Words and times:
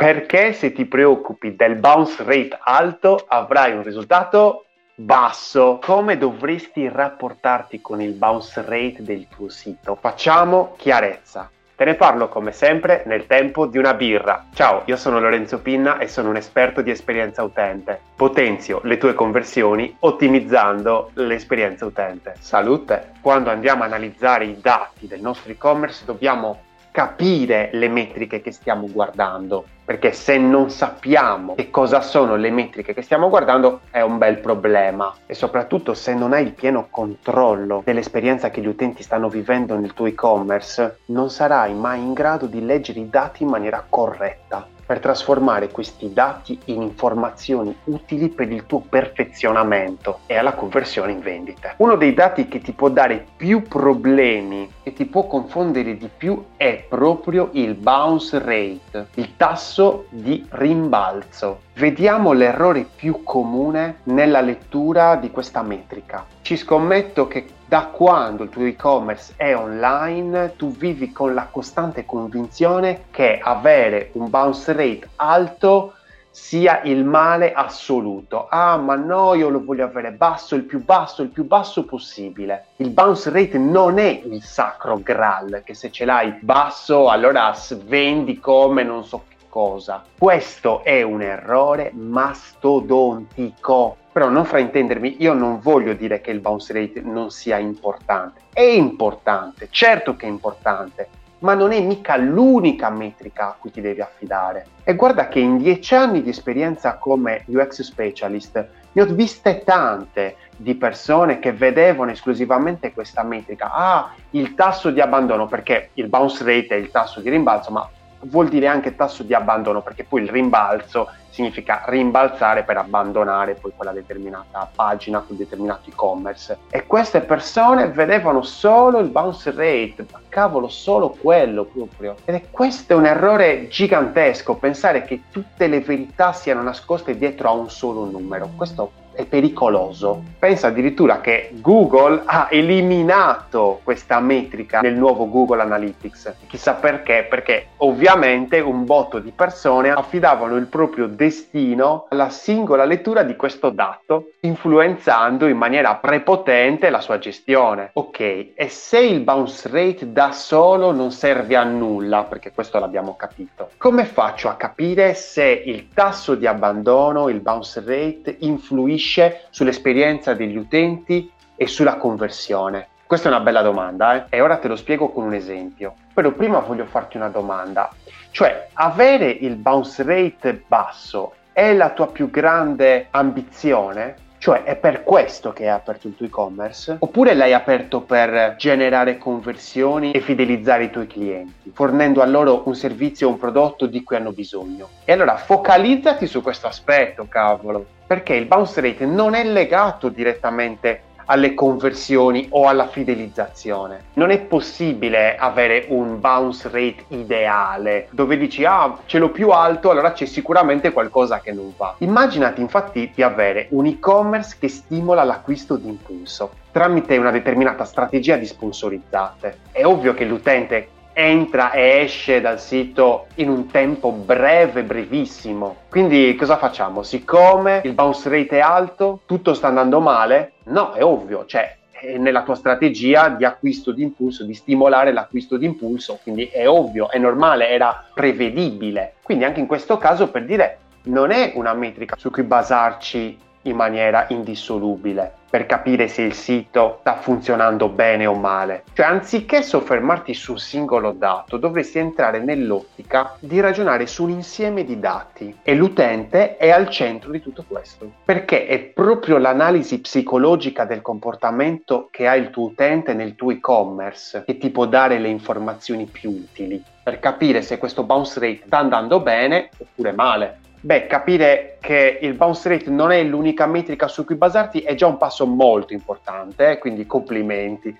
Perché 0.00 0.54
se 0.54 0.72
ti 0.72 0.86
preoccupi 0.86 1.54
del 1.54 1.74
bounce 1.74 2.24
rate 2.24 2.56
alto 2.58 3.22
avrai 3.28 3.72
un 3.74 3.82
risultato 3.82 4.64
basso. 4.94 5.78
Come 5.82 6.16
dovresti 6.16 6.88
rapportarti 6.88 7.82
con 7.82 8.00
il 8.00 8.12
bounce 8.12 8.62
rate 8.62 9.02
del 9.02 9.28
tuo 9.28 9.50
sito? 9.50 9.98
Facciamo 10.00 10.72
chiarezza. 10.78 11.50
Te 11.76 11.84
ne 11.84 11.96
parlo 11.96 12.30
come 12.30 12.52
sempre 12.52 13.02
nel 13.04 13.26
tempo 13.26 13.66
di 13.66 13.76
una 13.76 13.92
birra. 13.92 14.46
Ciao, 14.54 14.84
io 14.86 14.96
sono 14.96 15.20
Lorenzo 15.20 15.60
Pinna 15.60 15.98
e 15.98 16.08
sono 16.08 16.30
un 16.30 16.36
esperto 16.36 16.80
di 16.80 16.90
esperienza 16.90 17.42
utente. 17.42 18.00
Potenzio 18.16 18.80
le 18.84 18.96
tue 18.96 19.12
conversioni 19.12 19.94
ottimizzando 19.98 21.10
l'esperienza 21.12 21.84
utente. 21.84 22.36
Salute! 22.38 23.12
Quando 23.20 23.50
andiamo 23.50 23.82
a 23.82 23.86
analizzare 23.86 24.46
i 24.46 24.58
dati 24.62 25.06
del 25.06 25.20
nostro 25.20 25.52
e-commerce 25.52 26.06
dobbiamo 26.06 26.68
capire 26.90 27.70
le 27.72 27.88
metriche 27.88 28.40
che 28.40 28.52
stiamo 28.52 28.88
guardando, 28.90 29.64
perché 29.84 30.12
se 30.12 30.38
non 30.38 30.70
sappiamo 30.70 31.54
che 31.54 31.70
cosa 31.70 32.00
sono 32.00 32.36
le 32.36 32.50
metriche 32.50 32.94
che 32.94 33.02
stiamo 33.02 33.28
guardando 33.28 33.80
è 33.90 34.00
un 34.00 34.18
bel 34.18 34.38
problema. 34.38 35.14
E 35.26 35.34
soprattutto 35.34 35.94
se 35.94 36.14
non 36.14 36.32
hai 36.32 36.44
il 36.44 36.52
pieno 36.52 36.88
controllo 36.90 37.82
dell'esperienza 37.84 38.50
che 38.50 38.60
gli 38.60 38.66
utenti 38.66 39.02
stanno 39.02 39.28
vivendo 39.28 39.76
nel 39.76 39.94
tuo 39.94 40.06
e-commerce, 40.06 41.00
non 41.06 41.30
sarai 41.30 41.74
mai 41.74 42.00
in 42.00 42.12
grado 42.12 42.46
di 42.46 42.64
leggere 42.64 43.00
i 43.00 43.08
dati 43.08 43.42
in 43.42 43.48
maniera 43.48 43.84
corretta 43.88 44.66
per 44.90 44.98
trasformare 44.98 45.70
questi 45.70 46.12
dati 46.12 46.58
in 46.64 46.82
informazioni 46.82 47.72
utili 47.84 48.28
per 48.28 48.50
il 48.50 48.66
tuo 48.66 48.80
perfezionamento 48.80 50.22
e 50.26 50.36
alla 50.36 50.54
conversione 50.54 51.12
in 51.12 51.20
vendita. 51.20 51.74
Uno 51.76 51.94
dei 51.94 52.12
dati 52.12 52.48
che 52.48 52.60
ti 52.60 52.72
può 52.72 52.88
dare 52.88 53.24
più 53.36 53.62
problemi 53.62 54.68
e 54.82 54.92
ti 54.92 55.04
può 55.04 55.28
confondere 55.28 55.96
di 55.96 56.10
più 56.14 56.44
è 56.56 56.84
proprio 56.88 57.50
il 57.52 57.74
bounce 57.74 58.40
rate, 58.40 59.06
il 59.14 59.36
tasso 59.36 60.06
di 60.08 60.44
rimbalzo. 60.48 61.60
Vediamo 61.80 62.32
l'errore 62.32 62.86
più 62.94 63.22
comune 63.22 64.00
nella 64.02 64.42
lettura 64.42 65.16
di 65.16 65.30
questa 65.30 65.62
metrica. 65.62 66.26
Ci 66.42 66.58
scommetto 66.58 67.26
che 67.26 67.46
da 67.64 67.86
quando 67.86 68.42
il 68.42 68.50
tuo 68.50 68.66
e-commerce 68.66 69.32
è 69.34 69.56
online, 69.56 70.56
tu 70.56 70.72
vivi 70.72 71.10
con 71.10 71.32
la 71.32 71.48
costante 71.50 72.04
convinzione 72.04 73.04
che 73.10 73.40
avere 73.42 74.10
un 74.12 74.28
bounce 74.28 74.74
rate 74.74 75.08
alto 75.16 75.94
sia 76.28 76.82
il 76.82 77.02
male 77.02 77.54
assoluto. 77.54 78.46
Ah, 78.50 78.76
ma 78.76 78.96
no, 78.96 79.32
io 79.32 79.48
lo 79.48 79.64
voglio 79.64 79.86
avere 79.86 80.10
basso, 80.10 80.54
il 80.56 80.64
più 80.64 80.84
basso, 80.84 81.22
il 81.22 81.30
più 81.30 81.46
basso 81.46 81.86
possibile. 81.86 82.66
Il 82.76 82.90
bounce 82.90 83.30
rate 83.30 83.56
non 83.56 83.98
è 83.98 84.20
il 84.22 84.42
sacro 84.42 85.00
graal, 85.02 85.62
che 85.64 85.72
se 85.72 85.90
ce 85.90 86.04
l'hai 86.04 86.36
basso, 86.42 87.08
allora 87.08 87.54
vendi 87.86 88.38
come 88.38 88.82
non 88.82 89.02
so 89.02 89.24
cosa. 89.50 90.02
Questo 90.16 90.82
è 90.82 91.02
un 91.02 91.20
errore 91.20 91.90
mastodontico. 91.92 93.96
Però 94.12 94.28
non 94.28 94.44
fraintendermi, 94.44 95.16
io 95.18 95.34
non 95.34 95.60
voglio 95.60 95.92
dire 95.92 96.20
che 96.20 96.30
il 96.30 96.40
bounce 96.40 96.72
rate 96.72 97.00
non 97.00 97.30
sia 97.30 97.58
importante. 97.58 98.40
È 98.52 98.62
importante, 98.62 99.68
certo 99.70 100.16
che 100.16 100.26
è 100.26 100.28
importante, 100.28 101.08
ma 101.40 101.54
non 101.54 101.72
è 101.72 101.80
mica 101.80 102.16
l'unica 102.16 102.90
metrica 102.90 103.48
a 103.48 103.56
cui 103.58 103.70
ti 103.70 103.80
devi 103.80 104.00
affidare. 104.00 104.66
E 104.82 104.94
guarda 104.94 105.28
che 105.28 105.38
in 105.38 105.58
dieci 105.58 105.94
anni 105.94 106.22
di 106.22 106.30
esperienza 106.30 106.96
come 106.96 107.44
UX 107.46 107.82
specialist 107.82 108.68
ne 108.92 109.02
ho 109.02 109.06
viste 109.06 109.62
tante 109.64 110.36
di 110.56 110.74
persone 110.74 111.38
che 111.38 111.52
vedevano 111.52 112.10
esclusivamente 112.10 112.92
questa 112.92 113.22
metrica. 113.22 113.72
Ah, 113.72 114.12
il 114.30 114.54
tasso 114.54 114.90
di 114.90 115.00
abbandono, 115.00 115.46
perché 115.46 115.90
il 115.94 116.08
bounce 116.08 116.44
rate 116.44 116.74
è 116.74 116.74
il 116.74 116.90
tasso 116.90 117.20
di 117.20 117.30
rimbalzo, 117.30 117.70
ma 117.70 117.88
vuol 118.22 118.48
dire 118.48 118.66
anche 118.66 118.96
tasso 118.96 119.22
di 119.22 119.34
abbandono 119.34 119.82
perché 119.82 120.04
poi 120.04 120.22
il 120.22 120.28
rimbalzo 120.28 121.08
significa 121.30 121.84
rimbalzare 121.86 122.64
per 122.64 122.76
abbandonare 122.76 123.54
poi 123.54 123.72
quella 123.74 123.92
determinata 123.92 124.68
pagina, 124.74 125.20
quel 125.20 125.38
determinato 125.38 125.88
e-commerce. 125.88 126.58
E 126.70 126.86
queste 126.86 127.20
persone 127.20 127.88
vedevano 127.88 128.42
solo 128.42 128.98
il 128.98 129.08
bounce 129.08 129.50
rate, 129.52 130.06
ma 130.10 130.20
cavolo, 130.28 130.68
solo 130.68 131.10
quello 131.10 131.64
proprio. 131.64 132.16
Ed 132.24 132.34
è 132.34 132.42
questo 132.50 132.92
è 132.92 132.96
un 132.96 133.06
errore 133.06 133.68
gigantesco, 133.68 134.56
pensare 134.56 135.04
che 135.04 135.22
tutte 135.30 135.66
le 135.66 135.80
verità 135.80 136.32
siano 136.32 136.62
nascoste 136.62 137.16
dietro 137.16 137.48
a 137.48 137.52
un 137.52 137.70
solo 137.70 138.04
numero. 138.04 138.50
Questo 138.56 138.92
è 139.20 139.26
pericoloso. 139.26 140.22
Pensa 140.38 140.68
addirittura 140.68 141.20
che 141.20 141.50
Google 141.54 142.22
ha 142.24 142.48
eliminato 142.50 143.80
questa 143.84 144.20
metrica 144.20 144.80
nel 144.80 144.94
nuovo 144.94 145.28
Google 145.28 145.62
Analytics. 145.62 146.34
Chissà 146.46 146.74
perché, 146.74 147.26
perché 147.28 147.68
ovviamente 147.78 148.60
un 148.60 148.84
botto 148.84 149.18
di 149.18 149.32
persone 149.34 149.90
affidavano 149.90 150.56
il 150.56 150.66
proprio 150.66 151.06
destino 151.06 152.06
alla 152.08 152.30
singola 152.30 152.84
lettura 152.84 153.22
di 153.22 153.36
questo 153.36 153.70
dato, 153.70 154.30
influenzando 154.40 155.46
in 155.46 155.56
maniera 155.56 155.94
prepotente 155.96 156.88
la 156.90 157.00
sua 157.00 157.18
gestione. 157.18 157.90
Ok, 157.94 158.20
e 158.54 158.68
se 158.68 159.00
il 159.00 159.20
bounce 159.20 159.68
rate 159.70 160.12
da 160.12 160.32
solo 160.32 160.92
non 160.92 161.10
serve 161.10 161.56
a 161.56 161.64
nulla, 161.64 162.24
perché 162.24 162.52
questo 162.52 162.78
l'abbiamo 162.78 163.16
capito, 163.16 163.70
come 163.76 164.04
faccio 164.04 164.48
a 164.48 164.54
capire 164.54 165.14
se 165.14 165.44
il 165.44 165.88
tasso 165.92 166.34
di 166.34 166.46
abbandono, 166.46 167.28
il 167.28 167.40
bounce 167.40 167.82
rate, 167.84 168.36
influisce 168.40 169.09
influisce 169.10 169.46
sull'esperienza 169.50 170.34
degli 170.34 170.56
utenti 170.56 171.30
e 171.56 171.66
sulla 171.66 171.96
conversione? 171.96 172.88
Questa 173.04 173.28
è 173.28 173.32
una 173.32 173.40
bella 173.40 173.62
domanda 173.62 174.14
eh? 174.14 174.36
e 174.36 174.40
ora 174.40 174.58
te 174.58 174.68
lo 174.68 174.76
spiego 174.76 175.10
con 175.10 175.24
un 175.24 175.34
esempio. 175.34 175.94
Però 176.14 176.30
prima 176.30 176.60
voglio 176.60 176.84
farti 176.84 177.16
una 177.16 177.28
domanda, 177.28 177.90
cioè 178.30 178.68
avere 178.74 179.28
il 179.30 179.56
bounce 179.56 180.04
rate 180.04 180.62
basso 180.66 181.34
è 181.52 181.74
la 181.74 181.90
tua 181.90 182.06
più 182.06 182.30
grande 182.30 183.08
ambizione? 183.10 184.28
Cioè 184.38 184.62
è 184.62 184.76
per 184.76 185.02
questo 185.02 185.52
che 185.52 185.64
hai 185.64 185.74
aperto 185.74 186.06
il 186.06 186.16
tuo 186.16 186.24
e-commerce? 186.24 186.96
Oppure 187.00 187.34
l'hai 187.34 187.52
aperto 187.52 188.00
per 188.00 188.54
generare 188.56 189.18
conversioni 189.18 190.12
e 190.12 190.20
fidelizzare 190.20 190.84
i 190.84 190.90
tuoi 190.90 191.06
clienti, 191.06 191.70
fornendo 191.74 192.22
a 192.22 192.26
loro 192.26 192.62
un 192.64 192.74
servizio 192.74 193.26
o 193.26 193.32
un 193.32 193.38
prodotto 193.38 193.84
di 193.84 194.02
cui 194.02 194.16
hanno 194.16 194.32
bisogno? 194.32 194.88
E 195.04 195.12
allora 195.12 195.36
focalizzati 195.36 196.26
su 196.26 196.40
questo 196.40 196.68
aspetto, 196.68 197.26
cavolo, 197.28 197.84
perché 198.10 198.34
il 198.34 198.46
bounce 198.46 198.80
rate 198.80 199.06
non 199.06 199.34
è 199.34 199.44
legato 199.44 200.08
direttamente 200.08 201.02
alle 201.26 201.54
conversioni 201.54 202.48
o 202.50 202.66
alla 202.66 202.88
fidelizzazione. 202.88 204.06
Non 204.14 204.30
è 204.30 204.40
possibile 204.40 205.36
avere 205.36 205.86
un 205.90 206.18
bounce 206.18 206.68
rate 206.68 207.04
ideale 207.10 208.08
dove 208.10 208.36
dici 208.36 208.64
ah 208.64 208.98
ce 209.06 209.18
l'ho 209.18 209.28
più 209.28 209.50
alto 209.50 209.90
allora 209.90 210.10
c'è 210.10 210.26
sicuramente 210.26 210.90
qualcosa 210.90 211.38
che 211.38 211.52
non 211.52 211.72
va. 211.76 211.94
Immaginati 211.98 212.60
infatti 212.60 213.12
di 213.14 213.22
avere 213.22 213.68
un 213.70 213.86
e-commerce 213.86 214.56
che 214.58 214.66
stimola 214.66 215.22
l'acquisto 215.22 215.76
di 215.76 215.86
impulso 215.86 216.50
tramite 216.72 217.16
una 217.16 217.30
determinata 217.30 217.84
strategia 217.84 218.34
di 218.34 218.46
sponsorizzate. 218.46 219.58
È 219.70 219.84
ovvio 219.84 220.14
che 220.14 220.24
l'utente 220.24 220.88
entra 221.12 221.72
e 221.72 222.00
esce 222.02 222.40
dal 222.40 222.60
sito 222.60 223.26
in 223.36 223.48
un 223.48 223.66
tempo 223.66 224.10
breve, 224.12 224.82
brevissimo. 224.82 225.76
Quindi 225.88 226.34
cosa 226.36 226.56
facciamo? 226.56 227.02
Siccome 227.02 227.80
il 227.84 227.92
bounce 227.92 228.28
rate 228.28 228.58
è 228.58 228.60
alto, 228.60 229.20
tutto 229.26 229.54
sta 229.54 229.68
andando 229.68 230.00
male? 230.00 230.52
No, 230.64 230.92
è 230.92 231.02
ovvio, 231.02 231.44
cioè 231.46 231.76
nella 232.16 232.42
tua 232.42 232.54
strategia 232.54 233.28
di 233.28 233.44
acquisto 233.44 233.92
di 233.92 234.02
impulso, 234.02 234.44
di 234.44 234.54
stimolare 234.54 235.12
l'acquisto 235.12 235.56
di 235.56 235.66
impulso, 235.66 236.18
quindi 236.22 236.46
è 236.46 236.68
ovvio, 236.68 237.10
è 237.10 237.18
normale, 237.18 237.68
era 237.68 238.06
prevedibile. 238.14 239.14
Quindi 239.22 239.44
anche 239.44 239.60
in 239.60 239.66
questo 239.66 239.98
caso 239.98 240.30
per 240.30 240.44
dire 240.44 240.78
non 241.02 241.30
è 241.30 241.52
una 241.54 241.74
metrica 241.74 242.16
su 242.18 242.30
cui 242.30 242.42
basarci 242.42 243.38
in 243.62 243.76
maniera 243.76 244.26
indissolubile 244.28 245.34
per 245.50 245.66
capire 245.66 246.06
se 246.06 246.22
il 246.22 246.32
sito 246.32 246.98
sta 247.00 247.16
funzionando 247.16 247.88
bene 247.88 248.24
o 248.24 248.34
male. 248.34 248.84
Cioè, 248.92 249.06
anziché 249.06 249.62
soffermarti 249.62 250.32
su 250.32 250.52
un 250.52 250.58
singolo 250.58 251.10
dato, 251.10 251.56
dovresti 251.56 251.98
entrare 251.98 252.38
nell'ottica 252.38 253.36
di 253.40 253.58
ragionare 253.58 254.06
su 254.06 254.22
un 254.22 254.30
insieme 254.30 254.84
di 254.84 255.00
dati 255.00 255.58
e 255.62 255.74
l'utente 255.74 256.56
è 256.56 256.70
al 256.70 256.88
centro 256.88 257.32
di 257.32 257.40
tutto 257.40 257.64
questo. 257.66 258.12
Perché 258.24 258.68
è 258.68 258.78
proprio 258.78 259.38
l'analisi 259.38 260.00
psicologica 260.00 260.84
del 260.84 261.02
comportamento 261.02 262.06
che 262.12 262.28
ha 262.28 262.36
il 262.36 262.50
tuo 262.50 262.66
utente 262.66 263.12
nel 263.12 263.34
tuo 263.34 263.50
e-commerce 263.50 264.44
che 264.46 264.56
ti 264.56 264.70
può 264.70 264.86
dare 264.86 265.18
le 265.18 265.28
informazioni 265.28 266.06
più 266.06 266.30
utili 266.30 266.80
per 267.02 267.18
capire 267.18 267.62
se 267.62 267.78
questo 267.78 268.04
bounce 268.04 268.38
rate 268.38 268.62
sta 268.66 268.78
andando 268.78 269.18
bene 269.18 269.70
oppure 269.78 270.12
male. 270.12 270.58
Beh, 270.82 271.06
capire 271.06 271.76
che 271.78 272.18
il 272.22 272.32
bounce 272.32 272.70
rate 272.70 272.88
non 272.88 273.12
è 273.12 273.22
l'unica 273.22 273.66
metrica 273.66 274.08
su 274.08 274.24
cui 274.24 274.36
basarti 274.36 274.80
è 274.80 274.94
già 274.94 275.06
un 275.06 275.18
passo 275.18 275.44
molto 275.44 275.92
importante, 275.92 276.70
eh? 276.70 276.78
quindi 276.78 277.06
complimenti. 277.06 277.94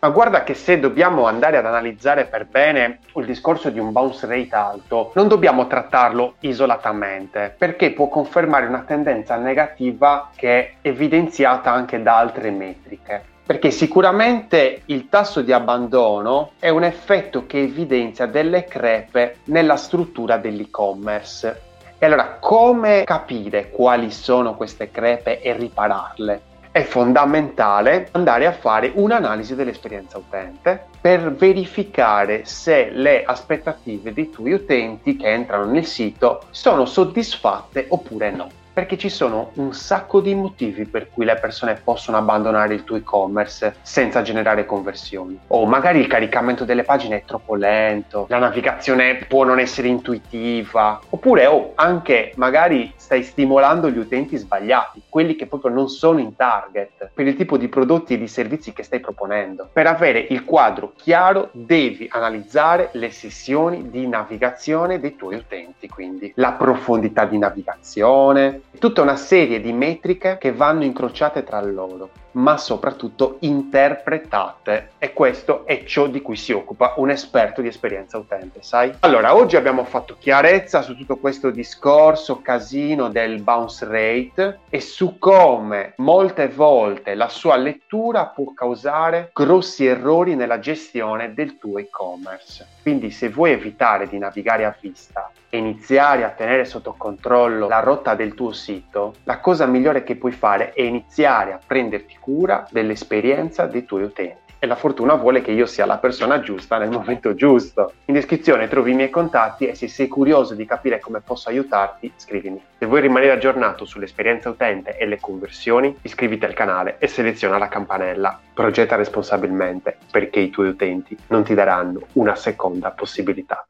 Ma 0.00 0.10
guarda 0.10 0.44
che 0.44 0.52
se 0.52 0.78
dobbiamo 0.78 1.24
andare 1.24 1.56
ad 1.56 1.64
analizzare 1.64 2.26
per 2.26 2.44
bene 2.44 2.98
il 3.14 3.24
discorso 3.24 3.70
di 3.70 3.78
un 3.78 3.90
bounce 3.90 4.26
rate 4.26 4.54
alto, 4.54 5.12
non 5.14 5.28
dobbiamo 5.28 5.66
trattarlo 5.66 6.34
isolatamente, 6.40 7.54
perché 7.56 7.92
può 7.92 8.08
confermare 8.08 8.66
una 8.66 8.84
tendenza 8.86 9.36
negativa 9.36 10.30
che 10.36 10.58
è 10.58 10.72
evidenziata 10.82 11.72
anche 11.72 12.02
da 12.02 12.18
altre 12.18 12.50
metriche. 12.50 13.24
Perché 13.46 13.70
sicuramente 13.70 14.82
il 14.86 15.08
tasso 15.08 15.40
di 15.40 15.52
abbandono 15.52 16.50
è 16.58 16.68
un 16.68 16.84
effetto 16.84 17.46
che 17.46 17.60
evidenzia 17.60 18.26
delle 18.26 18.64
crepe 18.64 19.36
nella 19.44 19.76
struttura 19.76 20.36
dell'e-commerce. 20.36 21.62
E 21.98 22.04
allora 22.04 22.36
come 22.38 23.04
capire 23.04 23.70
quali 23.70 24.10
sono 24.10 24.54
queste 24.54 24.90
crepe 24.90 25.40
e 25.40 25.54
ripararle? 25.54 26.42
È 26.70 26.82
fondamentale 26.82 28.08
andare 28.12 28.44
a 28.44 28.52
fare 28.52 28.92
un'analisi 28.94 29.54
dell'esperienza 29.54 30.18
utente 30.18 30.88
per 31.00 31.32
verificare 31.32 32.44
se 32.44 32.90
le 32.90 33.24
aspettative 33.24 34.12
dei 34.12 34.28
tuoi 34.28 34.52
utenti 34.52 35.16
che 35.16 35.32
entrano 35.32 35.64
nel 35.64 35.86
sito 35.86 36.42
sono 36.50 36.84
soddisfatte 36.84 37.86
oppure 37.88 38.30
no 38.30 38.50
perché 38.76 38.98
ci 38.98 39.08
sono 39.08 39.52
un 39.54 39.72
sacco 39.72 40.20
di 40.20 40.34
motivi 40.34 40.84
per 40.84 41.08
cui 41.10 41.24
le 41.24 41.36
persone 41.36 41.80
possono 41.82 42.18
abbandonare 42.18 42.74
il 42.74 42.84
tuo 42.84 42.96
e-commerce 42.96 43.76
senza 43.80 44.20
generare 44.20 44.66
conversioni. 44.66 45.38
O 45.46 45.64
magari 45.64 45.98
il 45.98 46.06
caricamento 46.06 46.66
delle 46.66 46.82
pagine 46.82 47.16
è 47.16 47.24
troppo 47.24 47.54
lento, 47.54 48.26
la 48.28 48.36
navigazione 48.36 49.24
può 49.26 49.44
non 49.44 49.60
essere 49.60 49.88
intuitiva, 49.88 51.00
oppure 51.08 51.46
oh, 51.46 51.72
anche 51.74 52.34
magari 52.36 52.92
stai 52.96 53.22
stimolando 53.22 53.88
gli 53.88 53.96
utenti 53.96 54.36
sbagliati, 54.36 55.04
quelli 55.16 55.34
che 55.34 55.46
proprio 55.46 55.70
non 55.70 55.88
sono 55.88 56.18
in 56.18 56.36
target 56.36 57.08
per 57.14 57.26
il 57.26 57.36
tipo 57.36 57.56
di 57.56 57.68
prodotti 57.68 58.12
e 58.12 58.18
di 58.18 58.28
servizi 58.28 58.74
che 58.74 58.82
stai 58.82 59.00
proponendo. 59.00 59.66
Per 59.72 59.86
avere 59.86 60.18
il 60.28 60.44
quadro 60.44 60.92
chiaro 60.94 61.48
devi 61.52 62.06
analizzare 62.10 62.90
le 62.92 63.10
sessioni 63.10 63.88
di 63.88 64.06
navigazione 64.06 65.00
dei 65.00 65.16
tuoi 65.16 65.36
utenti, 65.36 65.88
quindi 65.88 66.30
la 66.36 66.52
profondità 66.52 67.24
di 67.24 67.38
navigazione, 67.38 68.60
tutta 68.78 69.00
una 69.00 69.16
serie 69.16 69.62
di 69.62 69.72
metriche 69.72 70.36
che 70.38 70.52
vanno 70.52 70.84
incrociate 70.84 71.44
tra 71.44 71.62
loro, 71.62 72.10
ma 72.36 72.56
soprattutto 72.56 73.36
interpretate 73.40 74.90
e 74.98 75.12
questo 75.12 75.64
è 75.66 75.84
ciò 75.84 76.06
di 76.06 76.20
cui 76.20 76.36
si 76.36 76.52
occupa 76.52 76.94
un 76.96 77.10
esperto 77.10 77.60
di 77.60 77.68
esperienza 77.68 78.18
utente, 78.18 78.62
sai? 78.62 78.92
Allora, 79.00 79.34
oggi 79.34 79.56
abbiamo 79.56 79.84
fatto 79.84 80.16
chiarezza 80.18 80.82
su 80.82 80.96
tutto 80.96 81.16
questo 81.16 81.50
discorso 81.50 82.40
casino 82.40 83.08
del 83.08 83.40
bounce 83.40 83.84
rate 83.86 84.60
e 84.68 84.80
su 84.80 85.18
come 85.18 85.94
molte 85.96 86.48
volte 86.48 87.14
la 87.14 87.28
sua 87.28 87.56
lettura 87.56 88.26
può 88.26 88.52
causare 88.52 89.30
grossi 89.32 89.86
errori 89.86 90.34
nella 90.34 90.58
gestione 90.58 91.32
del 91.32 91.58
tuo 91.58 91.78
e-commerce. 91.78 92.66
Quindi 92.82 93.10
se 93.10 93.30
vuoi 93.30 93.52
evitare 93.52 94.08
di 94.08 94.18
navigare 94.18 94.64
a 94.64 94.76
vista 94.78 95.30
iniziare 95.56 96.24
a 96.24 96.30
tenere 96.30 96.64
sotto 96.64 96.94
controllo 96.96 97.68
la 97.68 97.80
rotta 97.80 98.14
del 98.14 98.34
tuo 98.34 98.52
sito, 98.52 99.14
la 99.24 99.40
cosa 99.40 99.66
migliore 99.66 100.04
che 100.04 100.16
puoi 100.16 100.32
fare 100.32 100.72
è 100.72 100.82
iniziare 100.82 101.52
a 101.52 101.60
prenderti 101.64 102.16
cura 102.20 102.66
dell'esperienza 102.70 103.66
dei 103.66 103.84
tuoi 103.84 104.02
utenti 104.04 104.44
e 104.58 104.66
la 104.66 104.74
fortuna 104.74 105.14
vuole 105.14 105.42
che 105.42 105.52
io 105.52 105.66
sia 105.66 105.86
la 105.86 105.98
persona 105.98 106.40
giusta 106.40 106.78
nel 106.78 106.90
momento 106.90 107.34
giusto. 107.34 107.92
In 108.06 108.14
descrizione 108.14 108.68
trovi 108.68 108.92
i 108.92 108.94
miei 108.94 109.10
contatti 109.10 109.66
e 109.66 109.74
se 109.74 109.88
sei 109.88 110.08
curioso 110.08 110.54
di 110.54 110.66
capire 110.66 110.98
come 110.98 111.20
posso 111.20 111.48
aiutarti, 111.48 112.12
scrivimi. 112.16 112.62
Se 112.78 112.86
vuoi 112.86 113.00
rimanere 113.00 113.32
aggiornato 113.32 113.84
sull'esperienza 113.84 114.48
utente 114.48 114.96
e 114.96 115.06
le 115.06 115.20
conversioni, 115.20 115.96
iscriviti 116.02 116.44
al 116.44 116.54
canale 116.54 116.96
e 116.98 117.06
seleziona 117.06 117.58
la 117.58 117.68
campanella. 117.68 118.38
Progetta 118.52 118.96
responsabilmente 118.96 119.98
perché 120.10 120.40
i 120.40 120.50
tuoi 120.50 120.68
utenti 120.68 121.16
non 121.28 121.44
ti 121.44 121.54
daranno 121.54 122.00
una 122.14 122.34
seconda 122.34 122.90
possibilità. 122.90 123.64